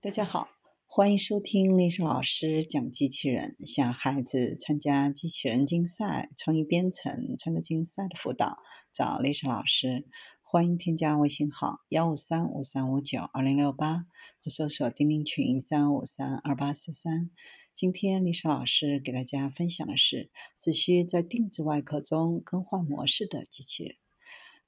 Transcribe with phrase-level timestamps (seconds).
[0.00, 0.46] 大家好，
[0.86, 8.58] 欢迎收听历史老师讲机器人，向孩子参加机器人竞赛、创意编程、创客竞赛的辅导，
[8.92, 10.06] 找历史老师。
[10.40, 14.06] 欢迎添加微信号幺五三五三五九二零六八，
[14.44, 17.30] 或搜索钉钉群三五三二八四三。
[17.74, 23.96] 今天历史老师给大家分享的是，只需在定制外壳中更换模式的机器人。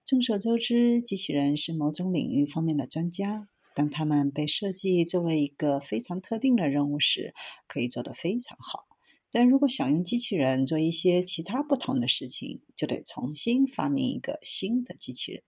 [0.04, 3.46] 众所周知，机器人是某种领域方面的专家。
[3.80, 7.32] 当他们被设计作为一个非常特定的任务时，
[7.66, 8.86] 可以做得非常好。
[9.30, 15.42] 但如果想用机器人做一些其他不同的事情，就得重新发明一个新的机器人。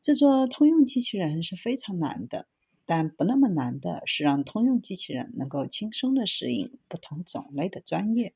[0.00, 2.48] 制作通用机器人是非常难的，
[2.84, 8.34] 但不那么难的是让通用机器人能够轻松地适应不同种类的专业。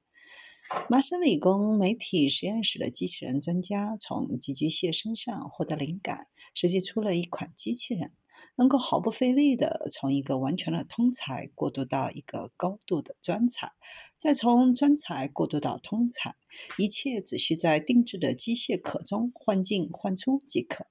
[0.88, 8.12] 麻省理工媒体实验室的机器人专家从寄居蟹身上获得灵感，设计出了一款机器人。
[8.56, 13.72] 能够毫不费力地从一个完全的通才过渡到一个高度的专才，
[14.18, 16.36] 再从专才过渡到通才，
[16.78, 20.86] 一切只需在定制的机械壳中换进换出即可。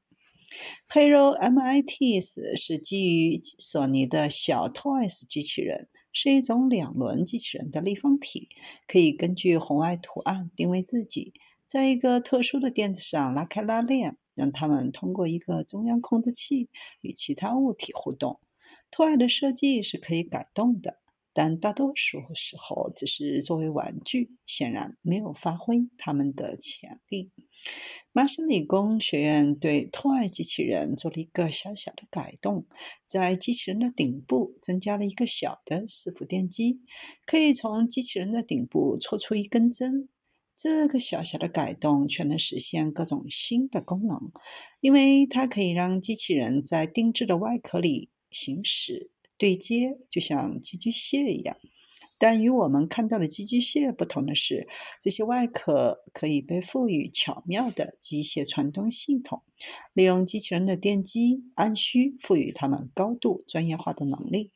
[0.87, 8.47] Hero MITs 是基于索尼的小 Toys 机器人，是一种两轮机器人的立方体，
[8.87, 11.33] 可以根据红外图案定位自己，
[11.65, 14.17] 在一个特殊的垫子上拉开拉链。
[14.35, 18.41] 让他们通过一个中央控制器与其他物体互动。
[18.91, 20.99] 托爱的设计是可以改动的，
[21.31, 27.31] 但大多数时候只是作为玩具，显然没有发挥他们的潜力。
[28.11, 32.67] 麻省理工学院对托爱机器人做了一个小小的改动，
[33.07, 36.81] 在机器人的顶部增加了一个小的伺服电机，
[37.25, 40.09] 可以从机器人的顶部戳出一根针。
[40.55, 44.31] 这个小小的改动却能实现各种新的功能，
[44.79, 51.57] 因为它可以让机器人在定制的外壳里行驶对接，就像寄居蟹一样。
[52.17, 54.69] 但与我们看到的寄居蟹不同的是，
[55.01, 59.43] 这些外壳可以被赋予巧妙的机械传动系统，
[59.91, 64.53] 利用机器人的电机，按需赋予它们高度专业化的能力。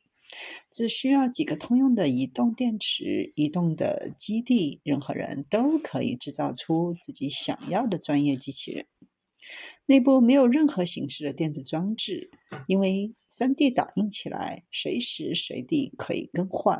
[0.70, 8.86] 只需要几个通用的移动电池、移动的基地，任何人都可以制造出自己想要的专业机器人。
[9.86, 12.30] 内部没有任何形式的电子装置，
[12.68, 16.78] 因为 3D 打印起来随时随地可以更换。